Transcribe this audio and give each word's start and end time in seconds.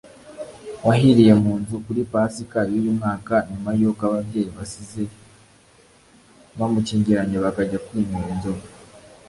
wahiriye 0.87 1.33
mu 1.43 1.53
nzu 1.61 1.75
kuri 1.85 2.01
Pasika 2.11 2.59
y’uyu 2.71 2.91
mwaka 2.99 3.33
nyuma 3.49 3.69
y’uko 3.79 4.01
ababyeyi 4.09 4.49
basize 4.57 5.03
bamukingiranye 6.57 7.37
bakajya 7.45 7.79
kwinywera 7.85 8.29
inzoga 8.35 8.67